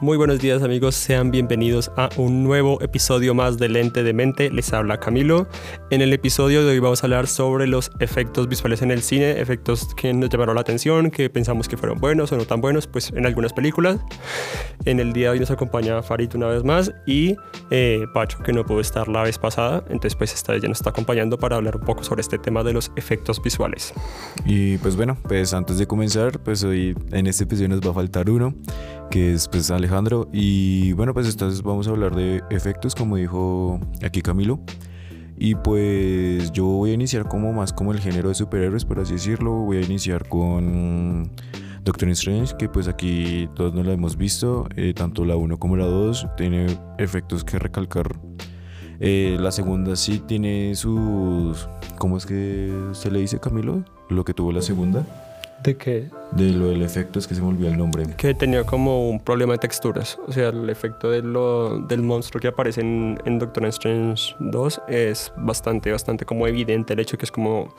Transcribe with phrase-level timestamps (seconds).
[0.00, 4.48] Muy buenos días amigos, sean bienvenidos a un nuevo episodio más de Lente de Mente.
[4.48, 5.48] Les habla Camilo.
[5.90, 9.40] En el episodio de hoy vamos a hablar sobre los efectos visuales en el cine,
[9.40, 12.86] efectos que nos llamaron la atención, que pensamos que fueron buenos o no tan buenos,
[12.86, 13.98] pues en algunas películas.
[14.84, 17.36] En el día de hoy nos acompaña Farid una vez más y
[17.70, 20.76] eh, Pacho, que no pudo estar la vez pasada, entonces pues esta vez ya nos
[20.76, 23.94] está acompañando para hablar un poco sobre este tema de los efectos visuales.
[24.44, 27.94] Y pues bueno, pues antes de comenzar, pues hoy en este episodio nos va a
[27.94, 28.54] faltar uno,
[29.10, 30.28] que es pues Alejandro.
[30.34, 34.60] Y bueno, pues entonces vamos a hablar de efectos, como dijo aquí Camilo.
[35.38, 39.14] Y pues yo voy a iniciar como más como el género de superhéroes, por así
[39.14, 39.52] decirlo.
[39.52, 41.30] Voy a iniciar con
[41.84, 45.76] Doctor Strange, que pues aquí todos no la hemos visto, eh, tanto la 1 como
[45.76, 46.66] la 2, tiene
[46.98, 48.18] efectos que recalcar.
[49.00, 51.68] Eh, la segunda sí tiene sus...
[51.98, 53.84] ¿Cómo es que se le dice Camilo?
[54.08, 55.06] Lo que tuvo la segunda.
[55.62, 56.08] ¿De qué?
[56.32, 58.04] De lo del efecto, es que se me olvidó el nombre.
[58.16, 60.18] Que tenía como un problema de texturas.
[60.26, 64.82] O sea, el efecto de lo, del monstruo que aparece en, en, Doctor Strange 2
[64.88, 66.92] es bastante, bastante como evidente.
[66.92, 67.74] El hecho que es como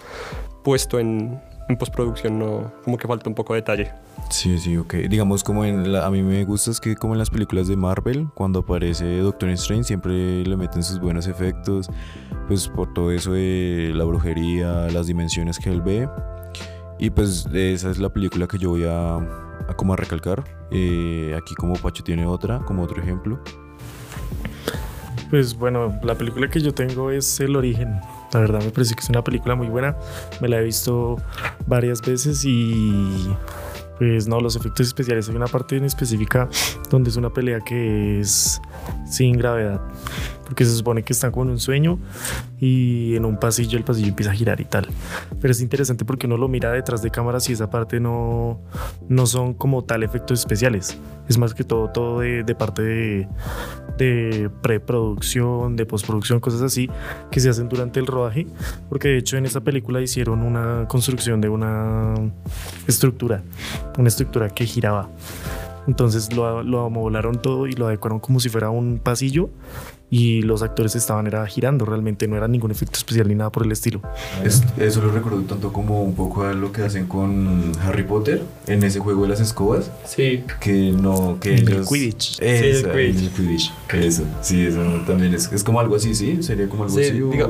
[0.64, 3.92] puesto en, en postproducción, no, como que falta un poco de detalle.
[4.30, 4.96] Sí, sí, ok.
[5.10, 7.78] Digamos, como en la, a mí me gusta es que como en las películas de
[7.78, 11.90] Marvel, cuando aparece Doctor Strange, siempre le meten sus buenos efectos,
[12.48, 16.10] pues por todo eso de la brujería, las dimensiones que él ve.
[17.00, 20.44] Y pues esa es la película que yo voy a, a como a recalcar.
[20.70, 23.40] Eh, aquí como Pacho tiene otra, como otro ejemplo.
[25.30, 28.00] Pues bueno, la película que yo tengo es El Origen.
[28.34, 29.96] La verdad me parece que es una película muy buena.
[30.42, 31.18] Me la he visto
[31.68, 33.30] varias veces y
[34.00, 35.30] pues no, los efectos especiales.
[35.30, 36.50] Hay una parte en específica
[36.90, 38.62] donde es una pelea que es
[39.06, 39.80] sin gravedad.
[40.50, 42.00] Porque se supone que están como en un sueño
[42.60, 44.88] y en un pasillo el pasillo empieza a girar y tal.
[45.40, 48.60] Pero es interesante porque uno lo mira detrás de cámaras y esa parte no,
[49.08, 50.98] no son como tal efectos especiales.
[51.28, 53.28] Es más que todo, todo de, de parte de,
[54.00, 56.90] de preproducción, de postproducción, cosas así
[57.30, 58.48] que se hacen durante el rodaje.
[58.90, 62.16] Porque de hecho en esa película hicieron una construcción de una
[62.88, 63.44] estructura,
[64.00, 65.10] una estructura que giraba.
[65.90, 69.50] Entonces lo, lo amoblaron todo y lo adecuaron como si fuera un pasillo
[70.12, 73.64] y los actores estaban era girando, realmente no era ningún efecto especial ni nada por
[73.66, 74.02] el estilo.
[74.44, 78.44] Es, eso lo recuerdo tanto como un poco a lo que hacen con Harry Potter
[78.68, 79.92] en ese juego de las escobas.
[80.06, 80.44] Sí.
[80.60, 81.88] Que no, que el ellos...
[81.90, 82.40] Quidditch.
[82.42, 83.24] Esa, Sí, el Quidditch.
[83.24, 83.72] el Quidditch.
[83.94, 86.42] Eso, sí, eso también es, es como algo así, ¿sí?
[86.44, 87.22] Sería como algo Sí, así.
[87.22, 87.50] o- diga-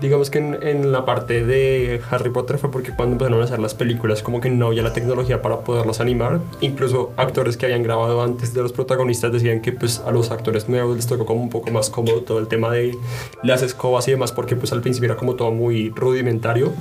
[0.00, 3.58] digamos que en, en la parte de Harry Potter fue porque cuando empezaron a hacer
[3.58, 6.40] las películas como que no había la tecnología para poderlos animar.
[6.60, 10.68] Incluso actores que habían grabado antes de los protagonistas decían que pues a los actores
[10.68, 12.96] nuevos les tocó como un poco más cómodo todo el tema de
[13.42, 16.72] las escobas y demás porque pues al principio era como todo muy rudimentario.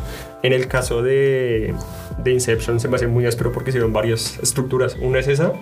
[0.44, 1.74] En el caso de,
[2.24, 4.96] de Inception se me hace muy áspero porque hicieron varias estructuras.
[5.02, 5.53] Una es esa,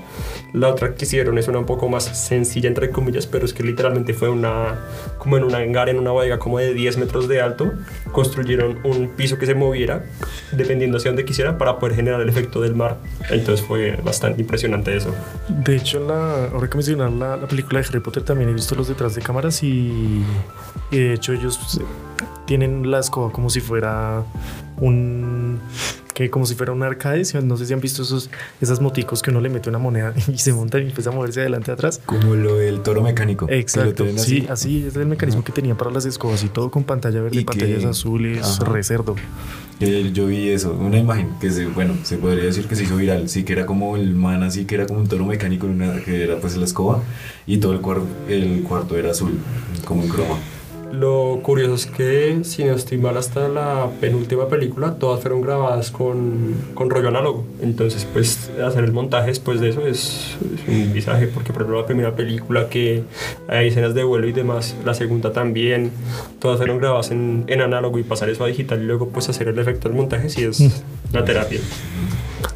[0.53, 3.63] la otra que hicieron es una un poco más sencilla entre comillas, pero es que
[3.63, 4.80] literalmente fue una
[5.18, 7.72] como en un hangar, en una bodega como de 10 metros de alto,
[8.12, 10.06] construyeron un piso que se moviera
[10.52, 12.97] dependiendo hacia donde quisieran para poder generar el efecto del mar.
[13.30, 15.13] Entonces fue bastante impresionante eso.
[15.47, 18.75] De hecho, la, ahora que mencionar la, la película de Harry Potter también he visto
[18.75, 20.24] los detrás de cámaras y,
[20.92, 21.80] y de hecho ellos pues,
[22.46, 24.24] tienen la escoba como si fuera
[24.78, 25.59] un
[26.13, 28.30] que como si fuera un arcade, no sé si han visto esos
[28.62, 31.41] esas moticos que uno le mete una moneda y se montan y empieza a moverse
[31.41, 32.00] adelante y atrás.
[32.06, 33.47] Como lo del toro mecánico.
[33.50, 36.86] Exacto, tienen sí, así es el mecanismo que tenían para las escobas y todo con
[36.86, 38.63] pantalla verde, Y pantallas que- azules, Ajá.
[38.66, 39.16] re cerdo.
[39.81, 42.96] Eh, Yo vi eso, una imagen que se, bueno, se podría decir que se hizo
[42.96, 46.00] viral, sí que era como el man así, que era como un toro mecánico una,
[46.02, 47.03] que era pues la escoba
[47.46, 49.38] y todo el, cuar- el cuarto era azul,
[49.84, 50.38] como en croma.
[50.91, 55.91] Lo curioso es que, si no estoy mal, hasta la penúltima película, todas fueron grabadas
[55.91, 57.46] con, con rollo análogo.
[57.62, 61.81] Entonces, pues, hacer el montaje después de eso es, es un visaje, porque, por ejemplo,
[61.81, 63.03] la primera película que
[63.47, 65.91] hay escenas de vuelo y demás, la segunda también,
[66.40, 69.50] todas fueron grabadas en, en análogo y pasar eso a digital y luego, pues, hacer
[69.50, 71.59] el efecto del montaje, sí es la terapia.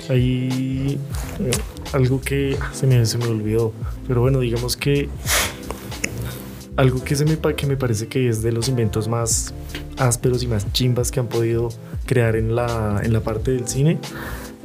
[0.10, 0.98] Hay
[1.40, 1.52] eh,
[1.94, 3.74] algo que se me, se me olvidó,
[4.08, 5.10] pero bueno, digamos que
[6.80, 9.54] algo que, se me, que me parece que es de los inventos más
[9.98, 11.68] ásperos y más chimbas que han podido
[12.06, 14.00] crear en la, en la parte del cine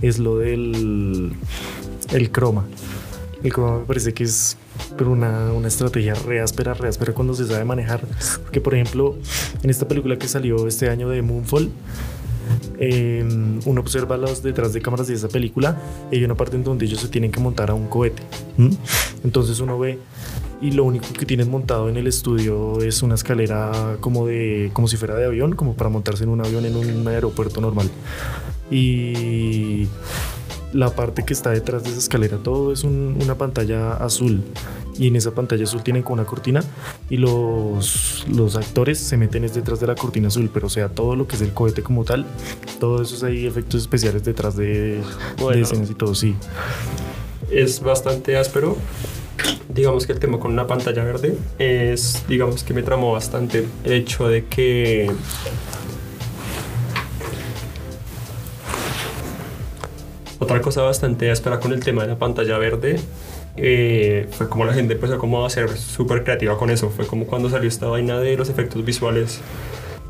[0.01, 1.33] es lo del
[2.13, 2.67] el croma.
[3.43, 4.57] El croma me parece que es
[4.97, 8.03] pero una, una estrategia re áspera, re áspera cuando se sabe manejar.
[8.45, 9.17] Porque, por ejemplo,
[9.65, 11.73] en esta película que salió este año de Moonfall,
[12.79, 13.25] eh,
[13.65, 15.81] uno observa los detrás de cámaras de esa película
[16.11, 18.23] y hay una parte en donde ellos se tienen que montar a un cohete.
[18.59, 18.71] ¿m?
[19.23, 19.99] Entonces uno ve
[20.61, 24.89] y lo único que tienen montado en el estudio es una escalera como de como
[24.89, 27.91] si fuera de avión, como para montarse en un avión en un aeropuerto normal.
[28.71, 29.87] Y
[30.75, 34.43] la parte que está detrás de esa escalera, todo es un- una pantalla azul.
[34.99, 36.63] Y en esa pantalla azul tienen como una cortina
[37.11, 40.89] y los, los actores se meten es detrás de la cortina azul, pero o sea,
[40.89, 42.27] todo lo que es el cohete como tal,
[42.79, 45.03] todo eso es ahí efectos especiales detrás de, de
[45.41, 45.63] Bueno.
[45.65, 46.35] escenas y todo, sí.
[47.51, 48.77] es bastante áspero.
[49.69, 53.93] Digamos que el tema con una pantalla verde es, digamos que me tramó bastante el
[53.93, 55.11] hecho de que
[60.39, 62.99] otra cosa bastante áspera con el tema de la pantalla verde
[63.57, 66.91] eh, fue como la gente empezó como a ser súper creativa con eso.
[66.91, 69.41] Fue como cuando salió esta vaina de los efectos visuales,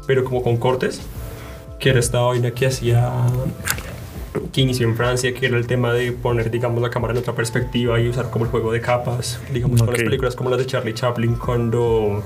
[0.06, 1.00] pero como con cortes,
[1.78, 3.12] que era esta vaina que hacía
[4.52, 7.34] que inició en Francia, que era el tema de poner, digamos, la cámara en otra
[7.34, 10.66] perspectiva y usar como el juego de capas, digamos, con las películas como las de
[10.66, 12.22] Charlie Chaplin, cuando,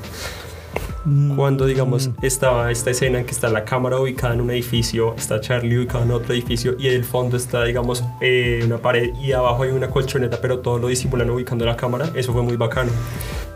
[1.36, 5.40] cuando digamos, estaba esta escena en que está la cámara ubicada en un edificio, está
[5.40, 9.32] Charlie ubicado en otro edificio y en el fondo está, digamos, eh, una pared y
[9.32, 12.90] abajo hay una colchoneta, pero todo lo disimulan ubicando la cámara, eso fue muy bacano.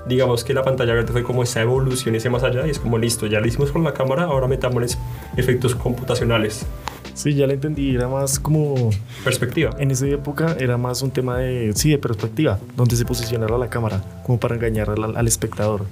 [0.07, 2.99] Digamos que la pantalla verde fue como esa evolución, ese más allá, y es como
[2.99, 4.99] listo, ya lo hicimos con la cámara, ahora metámosles
[5.37, 6.67] efectos computacionales.
[7.15, 8.91] Sí, ya la entendí, era más como
[9.25, 9.71] Perspectiva.
[9.79, 13.69] En esa época era más un tema de, sí, de perspectiva, donde se posicionara la
[13.69, 15.85] cámara, como para engañar al, al espectador.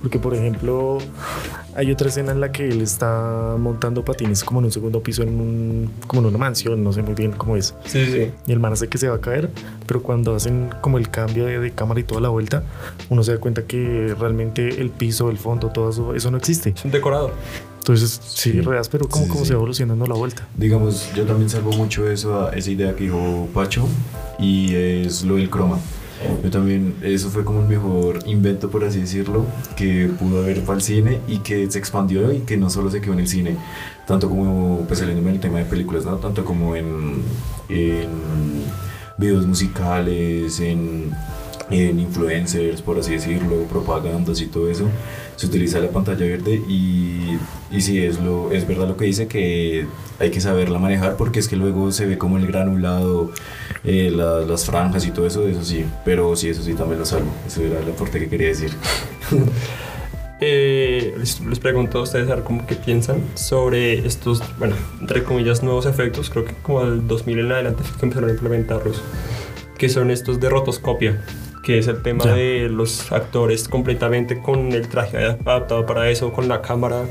[0.00, 0.98] Porque, por ejemplo,
[1.74, 5.22] hay otra escena en la que él está montando patines como en un segundo piso,
[5.22, 7.74] en un, como en una mansión, no sé muy bien cómo es.
[7.84, 8.30] Sí, sí.
[8.46, 9.50] Y el man hace que se va a caer,
[9.86, 12.62] pero cuando hacen como el cambio de, de cámara y toda la vuelta,
[13.10, 16.70] uno se da cuenta que realmente el piso, el fondo, todo eso, eso no existe.
[16.70, 17.32] Es un decorado.
[17.78, 18.60] Entonces, sí, Sí.
[18.60, 19.48] reas, pero como, Sí, como sí.
[19.48, 20.46] se va evolucionando la vuelta.
[20.56, 23.88] Digamos, yo también salvo mucho eso esa idea que dijo Pacho
[24.38, 25.78] y es lo del croma.
[26.42, 29.46] Yo también, eso fue como el mejor invento, por así decirlo,
[29.76, 33.00] que pudo haber para el cine y que se expandió y que no solo se
[33.00, 33.56] quedó en el cine,
[34.04, 36.16] tanto como, pues saliéndome del tema de películas, ¿no?
[36.16, 37.22] Tanto como en,
[37.68, 38.08] en
[39.16, 41.12] videos musicales, en,
[41.70, 44.84] en influencers, por así decirlo, propagandas y todo eso,
[45.36, 47.36] se utiliza la pantalla verde y,
[47.70, 49.86] y sí, es, lo, es verdad lo que dice que
[50.18, 53.30] hay que saberla manejar porque es que luego se ve como el granulado,
[53.84, 57.06] eh, la- las franjas y todo eso, eso sí, pero sí, eso sí también lo
[57.06, 58.70] salvo, eso era la parte que quería decir.
[60.40, 65.24] Eh, les, les pregunto a ustedes a ver cómo que piensan sobre estos, bueno, entre
[65.24, 66.30] comillas, nuevos efectos.
[66.30, 69.02] Creo que como del 2000 en adelante empezaron a implementarlos.
[69.76, 71.20] Que son estos de rotoscopia.
[71.62, 72.34] Que es el tema Ya.
[72.34, 77.04] de los actores completamente con el traje adaptado para eso, con la cámara.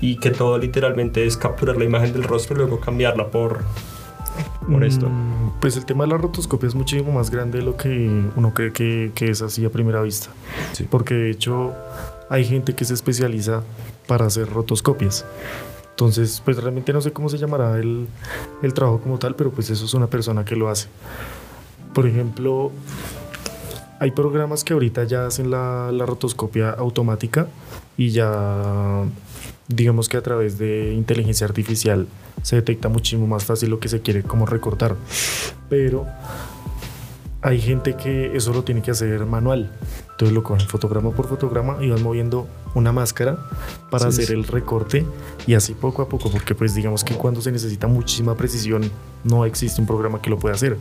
[0.00, 3.60] Y que todo literalmente es capturar la imagen del rostro y luego cambiarla por,
[4.70, 5.08] por esto.
[5.08, 7.88] Mm, Pues el tema de la rotoscopia es muchísimo más grande de lo que
[8.36, 10.28] uno cree que, que es así a primera vista.
[10.72, 10.86] Sí.
[10.88, 11.74] Porque de hecho
[12.30, 13.62] hay gente que se especializa
[14.06, 15.24] para hacer rotoscopias.
[15.90, 18.06] Entonces, pues realmente no sé cómo se llamará el,
[18.62, 20.86] el trabajo como tal, pero pues eso es una persona que lo hace.
[21.92, 22.70] Por ejemplo,
[23.98, 27.48] hay programas que ahorita ya hacen la, rotoscopia automática
[27.96, 29.04] y ya
[29.68, 32.06] digamos que a través de inteligencia artificial
[32.42, 34.96] se detecta muchísimo más fácil lo que se quiere como recortar.
[35.68, 36.06] Pero
[37.48, 39.70] hay gente que eso lo tiene que hacer manual.
[40.10, 43.38] Entonces lo cogen fotograma por fotograma y van moviendo una máscara
[43.90, 44.32] para Sí, hacer sí.
[44.34, 45.06] el recorte
[45.46, 48.82] y así poco a poco, porque pues digamos que cuando se necesita muchísima precisión
[49.24, 50.76] no existe un programa que lo pueda hacer.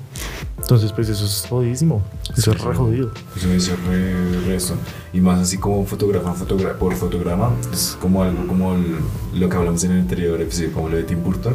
[0.60, 2.02] Entonces pues eso es jodidísimo,
[2.36, 3.12] eso es re jodido.
[3.36, 4.74] Eso es re, re esto.
[5.14, 8.98] Y más así como fotograma fotogra- por fotograma, es como algo como el-
[9.40, 11.54] lo que hablamos en el anterior episodio, como lo de Tim Burton.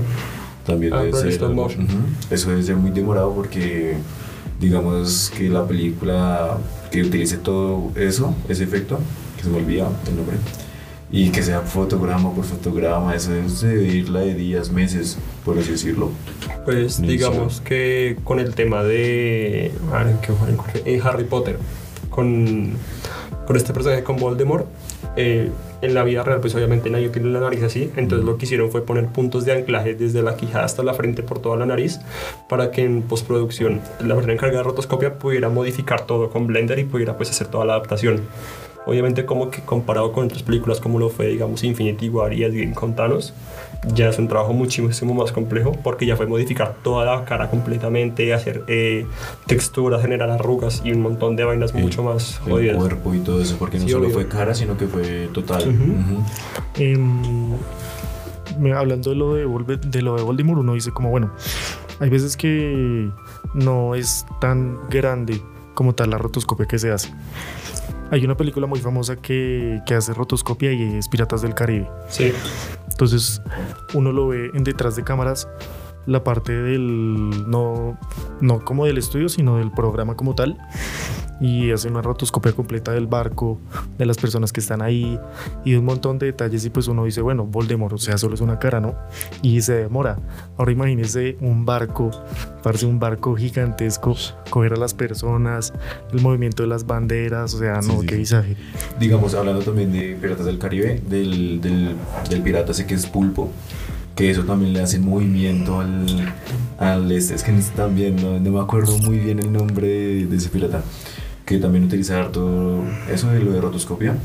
[0.64, 1.48] También Ah, debe ser.
[1.50, 1.84] motion.
[1.84, 1.96] Ujú.
[2.30, 3.96] Eso debe ser muy demorado porque,
[4.62, 6.56] digamos, que la película
[6.90, 9.00] que utilice todo eso, ese efecto,
[9.36, 10.36] que se me olvida el nombre,
[11.10, 15.72] y que sea fotograma por fotograma, eso debe ir la de días, meses, por así
[15.72, 16.12] decirlo.
[16.64, 19.72] Pues Ni digamos que con el tema de.
[20.44, 20.58] ¿en?
[20.86, 21.58] En Harry Potter,
[22.08, 22.74] con,
[23.46, 24.66] con este personaje con Voldemort,
[25.16, 25.50] eh,
[25.82, 27.90] en la vida real, pues obviamente nadie tiene la nariz así.
[27.96, 31.22] Entonces lo que hicieron fue poner puntos de anclaje desde la quijada hasta la frente
[31.22, 32.00] por toda la nariz
[32.48, 36.84] para que en postproducción la persona encargada de rotoscopia pudiera modificar todo con Blender y
[36.84, 38.22] pudiera pues hacer toda la adaptación.
[38.84, 42.96] Obviamente como que comparado con otras películas como lo fue digamos Infinity War y con
[42.96, 43.32] Thanos,
[43.94, 48.34] ya es un trabajo muchísimo más complejo porque ya fue modificar toda la cara completamente,
[48.34, 49.06] hacer eh,
[49.46, 52.76] texturas, generar arrugas y un montón de vainas El- mucho más El jodidas.
[52.76, 54.14] cuerpo y todo eso, porque no Sí, solo obvio.
[54.14, 55.62] fue cara, sino que fue total.
[55.68, 55.92] Ujú.
[55.92, 56.24] Ujú.
[56.76, 57.52] Em,
[58.58, 61.30] me- hablando de lo de, Volve- de lo de Voldemort, uno dice como, bueno,
[62.00, 63.08] hay veces que
[63.54, 65.40] no es tan grande
[65.74, 67.12] como tal la rotoscopia que se hace.
[68.12, 71.88] Hay una película muy famosa que, que hace rotoscopia y es Piratas del Caribe.
[72.10, 72.30] Sí,
[72.90, 73.40] Entonces
[73.94, 75.48] uno lo ve en detrás de cámaras
[76.04, 77.98] la parte del, no,
[78.42, 80.58] no como del estudio, sino del programa como tal.
[81.40, 83.58] Y hace una rotoscopia completa del barco,
[83.98, 85.18] de las personas que están ahí
[85.64, 86.64] y un montón de detalles.
[86.64, 88.94] Y pues uno dice, bueno, Voldemort, o sea, solo es una cara, ¿no?
[89.40, 90.18] Y se demora.
[90.56, 92.10] Ahora imagínese un barco,
[92.62, 94.14] parece un barco gigantesco,
[94.50, 95.72] coger a las personas,
[96.12, 98.56] el movimiento de las banderas, o sea, no, Sí, sí, qué visaje.
[99.00, 101.96] Digamos, hablando también de Piratas del Caribe, del, del,
[102.28, 103.50] del pirata ese que es pulpo,
[104.14, 106.06] que eso también le hace movimiento al,
[106.78, 110.36] al este, es que también no, no me acuerdo muy bien el nombre de, de
[110.36, 110.82] ese pirata,
[111.46, 114.16] que también utiliza harto eso de lo de rotoscopia.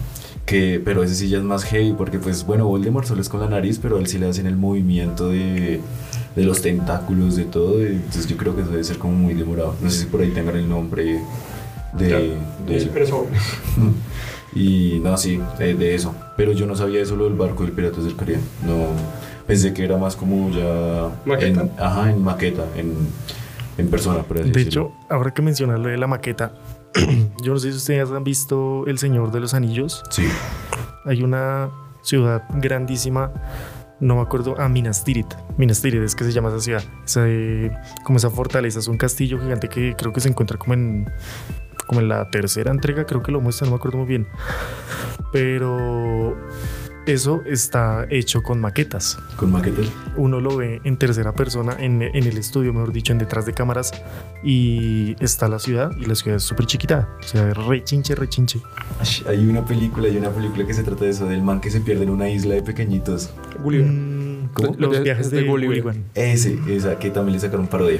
[0.46, 3.41] Que, pero ese sí ya es más heavy porque pues bueno Voldemort solo es con
[3.41, 5.82] la nariz pero a él sí le hacen el movimiento de,
[6.38, 9.75] de los tentáculos de todo entonces yo creo que eso debe ser como muy demorado
[9.82, 11.20] no sé si por ahí tengan el nombre
[11.91, 12.17] de, Ya,
[12.65, 13.27] de- sí, pero eso-
[14.56, 16.15] y no, sí, de, de eso.
[16.36, 18.39] Pero yo no sabía eso lo del barco del Piratas del Caribe.
[18.65, 18.88] No,
[19.48, 21.10] pensé que era más como ya.
[21.25, 21.62] ¿Maqueta?
[21.62, 22.94] En, ajá, en maqueta, en,
[23.77, 24.82] en persona, por así De decirlo.
[24.89, 26.51] hecho, ahora que mencionas lo de la maqueta,
[27.44, 30.04] yo no sé si ustedes han visto El Señor de los Anillos.
[30.10, 30.27] Sí,
[31.06, 31.70] Hay una
[32.01, 33.32] ciudad grandísima,
[34.00, 35.34] no me acuerdo, ah, Minas Tirith.
[35.58, 36.84] Minas Tirith es que se llama esa ciudad.
[37.06, 37.72] Esa, eh,
[38.04, 41.10] como esa fortaleza, es un castillo gigante que creo que se encuentra como en,
[41.88, 44.27] como en la tercera entrega, creo que lo muestra, no me acuerdo muy bien.
[45.32, 46.36] Pero
[47.08, 49.18] eso está hecho con maquetas.
[49.36, 49.86] con maquetas.
[50.16, 53.54] Uno lo ve en tercera persona, en, en el estudio, mejor dicho, en detrás de
[53.54, 53.92] cámaras,
[54.44, 58.60] y está la ciudad, y la ciudad es súper chiquita, o sea, rechinche, rechinche.
[59.28, 61.82] Hay una película, hay una película que se trata de eso, del man que se
[61.82, 63.30] pierde en una isla de pequeñitos.
[63.64, 63.88] Gulliver.
[63.92, 64.76] Mm, ¿Cómo?
[64.78, 65.82] Los Es- viajes es de, de Gulliver.
[65.84, 66.04] Gulliver.
[66.16, 68.00] Ese, esa, que también le sacaron parodia.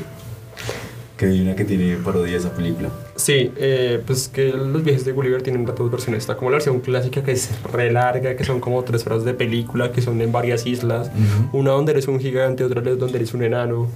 [1.18, 2.90] Que hay una que tiene parodia de esa película.
[3.16, 6.22] Sí, eh, pues que los viajes de Gulliver tienen dos versiones.
[6.22, 9.34] Está como la versión clásica que es re larga, que son como tres horas de
[9.34, 11.10] película, que son en varias islas.
[11.54, 13.88] Una donde eres un gigante, otra donde eres un enano.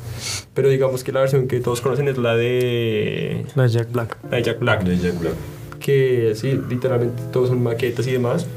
[0.56, 4.18] Pero digamos que la versión que todos conocen es la de, La de Jack Black.
[4.30, 4.84] la de Jack Black.
[4.84, 5.34] De Jack Black.
[5.80, 8.48] Que sí, literalmente todos son maquetas y demás.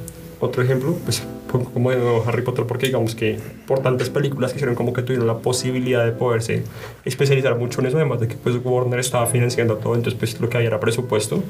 [0.40, 1.22] Otro ejemplo, pues
[1.62, 5.02] como de nuevo Harry Potter, porque digamos que por tantas películas que hicieron como que
[5.02, 6.64] tuvieron la posibilidad de poderse
[7.04, 10.48] especializar mucho en eso, además de que pues Warner estaba financiando todo, entonces pues lo
[10.48, 11.42] que había era presupuesto.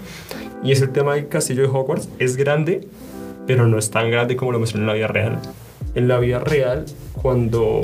[0.63, 2.87] Y es el tema del castillo de Hogwarts, es grande,
[3.47, 5.39] pero no es tan grande como lo muestran en la vida real.
[5.95, 6.87] En la vida real,
[7.21, 7.81] cuando,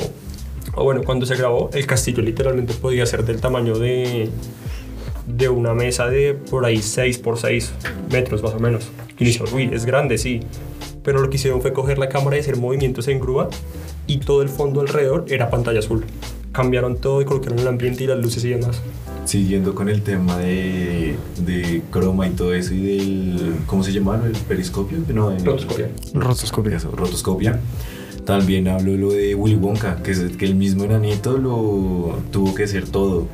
[0.75, 4.29] o bueno, cuando se grabó, el castillo literalmente podía ser del tamaño de,
[5.27, 7.73] de una mesa de por ahí 6 por 6
[8.11, 8.91] metros más o menos.
[9.19, 10.41] Y dice, uy, es grande, sí.
[11.11, 13.49] Pero lo que hicieron fue coger la cámara y hacer movimientos en grúa
[14.07, 16.05] y todo el fondo alrededor era pantalla azul.
[16.52, 18.81] Cambiaron todo y colocaron el ambiente y las luces y demás.
[19.25, 23.55] Siguiendo con el tema de, de croma y todo eso y del.
[23.67, 24.23] ¿Cómo se llama?
[24.25, 24.99] ¿El periscopio?
[25.12, 25.88] No, el- Rotoscopia.
[26.14, 26.76] Rotoscopia.
[26.76, 27.59] Eso, rotoscopia.
[28.25, 32.65] También hablo lo de Willy Wonka, que, es, que el mismo enanito lo tuvo que
[32.65, 33.27] hacer todo.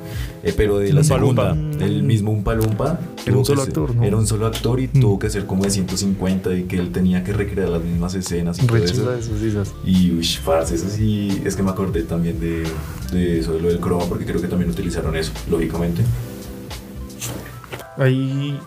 [0.43, 1.85] Eh, pero de la segunda, Loompa.
[1.85, 3.00] el mismo Umpa Lumpa.
[3.26, 4.05] Era un solo ser- actor, ¿no?
[4.05, 5.00] Era un solo actor y Mm.
[5.00, 8.59] tuvo que ser como de 150 y que él tenía que recrear las mismas escenas
[8.62, 9.12] y todo eso.
[9.45, 9.75] esas.
[9.85, 12.62] Y uy, parce, eso sí, es que me acordé también de,
[13.12, 16.02] de eso, de lo del croma, porque creo que también utilizaron eso, lógicamente.
[17.99, 18.59] Ahí.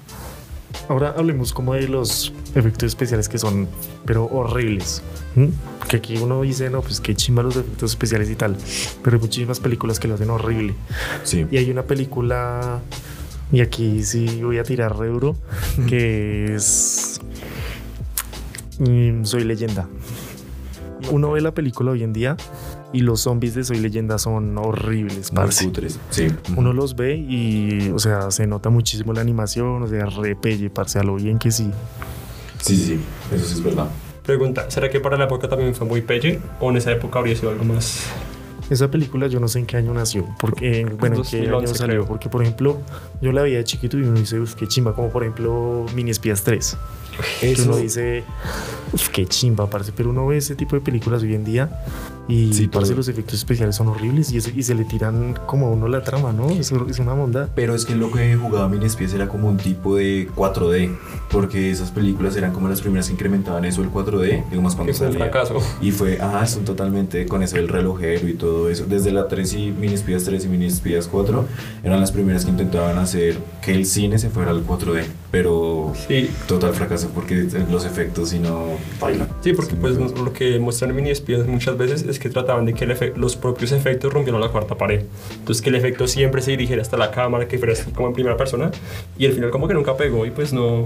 [0.89, 3.67] Ahora hablemos como de los efectos especiales que son,
[4.05, 5.03] pero horribles.
[5.35, 5.45] ¿Mm?
[5.87, 8.57] Que aquí uno dice, no, pues qué chimba los efectos especiales y tal.
[9.03, 10.73] Pero hay muchísimas películas que lo hacen horrible.
[11.23, 11.45] Sí.
[11.51, 12.79] Y hay una película,
[13.51, 15.35] y aquí sí voy a tirar re duro,
[15.87, 17.21] que es
[18.79, 19.87] mm, Soy leyenda.
[21.11, 22.35] Uno ve la película hoy en día
[22.91, 25.65] y los zombies de Soy leyenda son horribles, Muy parce.
[25.65, 26.27] cutres, sí.
[26.55, 30.99] Uno los ve y, o sea, se nota muchísimo la animación, o sea, repelle, parce,
[30.99, 31.71] a lo bien que sí.
[32.61, 32.99] Sí, sí, sí,
[33.35, 33.89] eso sí es verdad.
[34.23, 37.35] Pregunta, ¿será que para la época también fue muy pelle o en esa época habría
[37.35, 38.03] sido algo más?
[38.69, 41.67] Esa película yo no sé en qué año nació, porque, bueno, en qué 2011 año
[41.75, 42.05] salió, creo.
[42.05, 42.79] porque por ejemplo,
[43.21, 46.11] yo la veía de chiquito y uno dice, uff, qué chimba, como por ejemplo Mini
[46.11, 46.77] Espías 3.
[47.39, 48.23] que Eso, uno dice,
[48.93, 51.69] uff, qué chimba, parce, pero uno ve ese tipo de películas hoy en día
[52.29, 52.97] y Sí, parce, todo.
[52.97, 56.01] los efectos especiales son horribles y, eso- y se le tiran como a uno la
[56.03, 56.49] trama, ¿no?
[56.51, 57.49] Es, es una monda.
[57.55, 60.95] Pero es que lo que jugaba Minispies era como un tipo de 4D,
[61.31, 64.97] porque esas películas eran como las primeras que incrementaban eso el 4D, digamos cuando Que
[64.97, 65.29] fue un salía.
[65.29, 65.55] fracaso.
[65.81, 68.85] Y fue, ah, son totalmente con eso del relojero y todo eso.
[68.87, 71.45] Desde la 3 y Minispies 3 y Minispies 4
[71.83, 76.29] eran las primeras que intentaban hacer que el cine se fuera al 4D, pero Sí,
[76.47, 78.65] total fracaso porque los efectos y no
[79.01, 79.27] bailan.
[79.41, 82.73] Sí, porque pues lo que muestran en mini espías muchas veces es que trataban de
[82.73, 85.03] que efe- los propios efectos rompieran la cuarta pared.
[85.39, 88.37] Entonces que el efecto siempre se dirigiera hasta la cámara, que fuera como en primera
[88.37, 88.71] persona.
[89.17, 90.85] Y al final como que nunca pegó y pues no...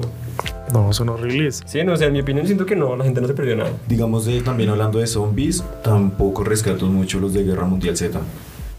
[0.72, 1.62] No, son horribles.
[1.66, 3.56] Sí, no, o sea, en mi opinión siento que no, la gente no se perdió
[3.56, 3.72] nada.
[3.88, 8.20] Digamos, de, también hablando de zombies, tampoco rescato mucho los de Guerra Mundial Z.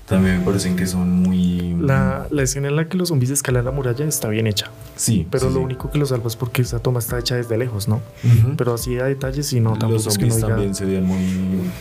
[0.06, 1.76] también me parecen que son muy...
[1.80, 4.70] La, la escena en la que los zombies escalan la muralla está bien hecha.
[4.96, 5.26] Sí.
[5.30, 5.64] Pero sí, lo sí.
[5.64, 8.00] único que lo salva es porque esa toma está hecha desde lejos, ¿no?
[8.56, 11.04] Pero así a detalles y no, tampoco Los es que zombies diga- también se veían
[11.04, 11.20] muy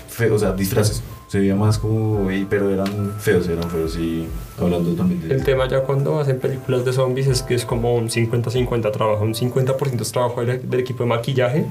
[0.07, 1.01] feos, o sea, disfraces.
[1.27, 4.27] Se veía más como, pero eran feos, eran feos y
[4.59, 5.35] hablando también de...
[5.35, 9.23] El tema ya cuando hacen películas de zombies es que es como un 50-50 trabajo.
[9.23, 11.65] Un 50% es trabajo del, del equipo de maquillaje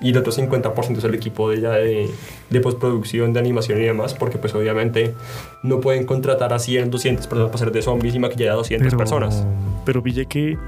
[0.00, 2.10] y el otro 50% es el equipo de, ya de,
[2.50, 5.14] de postproducción, de animación y demás, porque pues obviamente
[5.62, 8.86] no pueden contratar a 100, 200 personas para hacer de zombies y maquillar a 200
[8.86, 9.46] pero, personas.
[9.84, 10.58] Pero pille que,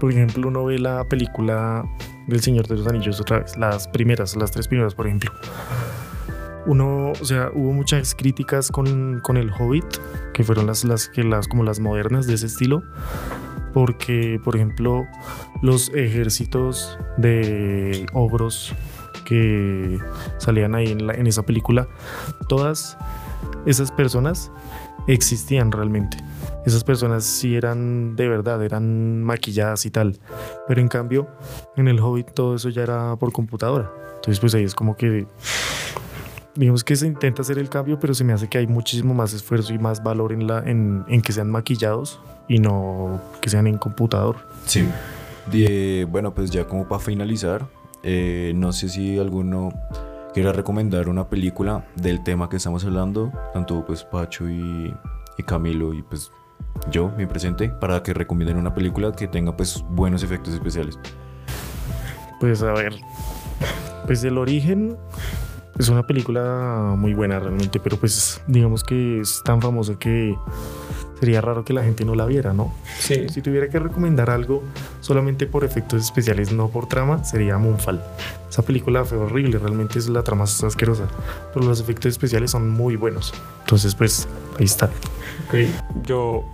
[0.00, 1.84] por ejemplo, uno ve la película
[2.26, 5.30] del Señor de los Anillos otra vez, las primeras, las tres primeras, por ejemplo.
[6.66, 9.84] Uno, o sea, hubo muchas críticas con, con el Hobbit,
[10.34, 12.82] que fueron las, las, que las, como las modernas de ese estilo,
[13.72, 15.06] porque, por ejemplo,
[15.62, 18.74] los ejércitos de ogros
[19.24, 19.98] que
[20.38, 21.86] salían ahí en, la- en esa película,
[22.48, 22.96] todas
[23.66, 24.50] esas personas
[25.08, 26.16] existían realmente.
[26.64, 30.18] Esas personas sí eran de verdad, eran maquilladas y tal.
[30.66, 31.28] Pero en cambio,
[31.76, 33.88] en el Hobbit todo eso ya era por computadora.
[34.16, 35.26] Entonces, pues ahí es como que.
[36.56, 39.32] Digamos que se intenta hacer el cambio, pero se me hace que hay muchísimo más
[39.34, 43.66] esfuerzo y más valor en, la, en, en que sean maquillados y no que sean
[43.66, 44.36] en computador.
[44.64, 44.88] Sí.
[45.52, 47.66] De- bueno, pues ya como para finalizar,
[48.02, 49.68] eh, no sé si alguno
[50.32, 54.94] quiera recomendar una película del tema que estamos hablando, tanto pues Pacho y,
[55.38, 56.30] y Camilo y pues
[56.90, 60.98] yo, mi presente, para que recomienden una película que tenga pues buenos efectos especiales.
[62.40, 62.94] Pues a ver.
[64.06, 64.96] Pues el origen
[65.78, 70.36] es una película muy buena realmente, pero pues digamos que es tan famosa que
[71.18, 72.72] sería raro que la gente no la viera, ¿no?
[72.98, 74.62] Sí, Si tuviera que recomendar algo
[75.00, 78.00] solamente por efectos especiales, no por trama, sería Moonfall.
[78.48, 81.08] Esa película fue horrible, realmente es la trama es asquerosa,
[81.52, 83.34] pero los efectos especiales son muy buenos.
[83.60, 84.28] Entonces, pues
[84.58, 84.86] ahí está.
[85.48, 85.54] Ok,
[86.04, 86.44] yo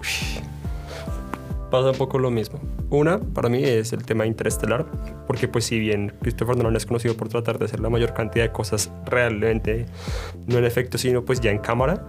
[1.70, 2.60] pasa un poco lo mismo.
[2.92, 4.86] Una, para mí, es el tema interestelar,
[5.26, 8.44] porque pues si bien Christopher Nolan es conocido por tratar de hacer la mayor cantidad
[8.44, 9.86] de cosas realmente,
[10.46, 12.04] no en efecto, sino pues ya en cámara,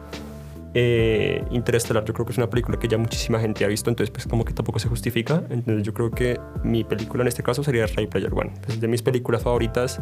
[0.76, 4.12] eh, Interestelar yo creo que es una película que ya muchísima gente ha visto, entonces
[4.12, 5.44] pues como que tampoco se justifica.
[5.50, 8.52] Entonces yo creo que mi película en este caso sería Ray Player One.
[8.68, 10.02] Es de mis películas favoritas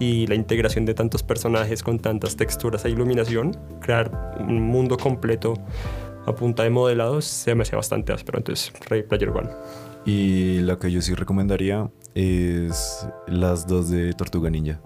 [0.00, 5.54] y la integración de tantos personajes con tantas texturas e iluminación, crear un mundo completo
[6.26, 8.38] a punta de modelados se me hace bastante áspero.
[8.38, 9.50] Entonces Ray Player One.
[10.06, 14.80] Y la que yo sí recomendaría es las dos de Tortuga Ninja.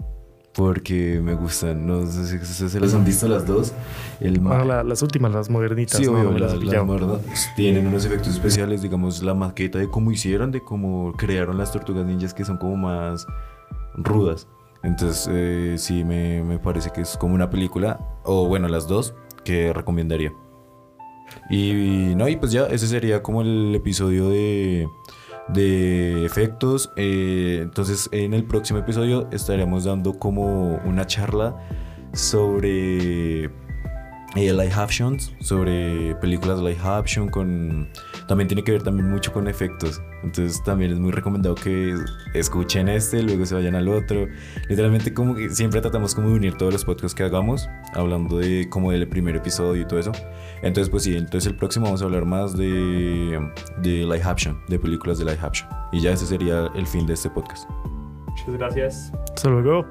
[0.53, 3.71] Porque me gustan, no sé si ustedes se las han visto las dos.
[4.19, 5.97] El Ah, la- las últimas, las modernitas.
[5.97, 10.51] Sí, obvio, no las modernas tienen unos efectos especiales, digamos, la maqueta de cómo hicieron,
[10.51, 13.25] de cómo crearon las tortugas ninjas que son como más
[13.95, 14.45] rudas.
[14.83, 19.13] Entonces, eh, sí, me, me parece que es como una película, o bueno, las dos,
[19.45, 20.33] que recomendaría.
[21.49, 24.85] Y, no, y pues ya, ese sería como el episodio de,
[25.47, 26.91] de efectos.
[26.95, 31.55] Eh, entonces, en el próximo episodio estaremos dando como una charla
[32.13, 33.49] sobre
[34.35, 37.89] eh, live actions, sobre películas live action, con
[38.27, 40.01] también tiene que ver también mucho con efectos.
[40.23, 41.95] Entonces también es muy recomendado que
[42.33, 44.27] escuchen este, luego se vayan al otro.
[44.69, 48.69] Literalmente como que siempre tratamos como de unir todos los podcasts que hagamos, hablando de
[48.69, 50.11] como del primer episodio y todo eso.
[50.61, 54.79] Entonces pues sí, entonces el próximo vamos a hablar más de, de live action, de
[54.79, 55.69] películas de live action.
[55.91, 57.69] Y ya ese sería el fin de este podcast.
[58.27, 59.11] Muchas gracias.
[59.35, 59.85] Hasta luego.